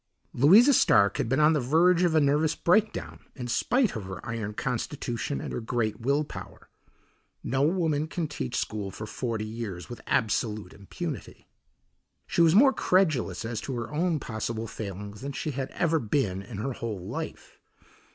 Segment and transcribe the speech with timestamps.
[0.33, 4.19] Louisa Stark had been on the verge of a nervous breakdown in spite of her
[4.25, 6.71] iron constitution and her great will power.
[7.43, 11.47] No woman can teach school for forty years with absolute impunity.
[12.25, 16.41] She was more credulous as to her own possible failings than she had ever been
[16.41, 17.59] in her whole life.